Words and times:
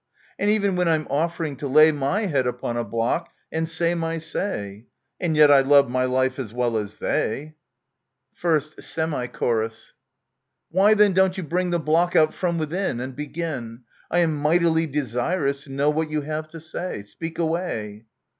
And 0.39 0.49
even 0.49 0.75
when 0.75 0.87
I'm 0.87 1.05
offering 1.11 1.55
to 1.57 1.67
lay 1.67 1.91
My 1.91 2.21
head 2.21 2.47
upon 2.47 2.75
a 2.75 2.83
block 2.83 3.31
and 3.51 3.69
say 3.69 3.93
my 3.93 4.17
say! 4.17 4.87
And 5.19 5.37
yet 5.37 5.51
I 5.51 5.59
love 5.59 5.91
my 5.91 6.05
life 6.05 6.39
as 6.39 6.51
well 6.51 6.75
as 6.75 6.95
they! 6.95 7.53
ist 8.43 8.81
Semi 8.81 9.27
Chorus. 9.27 9.93
Why, 10.71 10.95
then, 10.95 11.13
don't 11.13 11.37
you 11.37 11.43
bring 11.43 11.69
the 11.69 11.77
block 11.77 12.15
out 12.15 12.33
from 12.33 12.57
within, 12.57 12.99
And 12.99 13.15
begin? 13.15 13.83
I 14.09 14.21
am 14.21 14.35
mightily 14.41 14.87
desirous 14.87 15.65
to 15.65 15.71
know 15.71 15.91
what 15.91 16.09
you 16.09 16.21
have 16.21 16.47
to 16.49 16.59
say! 16.59 17.03
Speak 17.03 17.37
away 17.37 18.05